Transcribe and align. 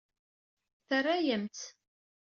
Terra-yam-t. 0.87 1.59